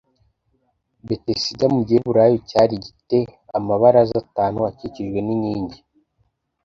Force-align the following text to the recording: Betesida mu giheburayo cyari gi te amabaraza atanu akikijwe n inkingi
Betesida 1.07 1.65
mu 1.73 1.81
giheburayo 1.87 2.35
cyari 2.49 2.75
gi 2.83 2.93
te 3.09 3.19
amabaraza 3.57 4.15
atanu 4.23 4.57
akikijwe 4.69 5.19
n 5.23 5.29
inkingi 5.35 5.79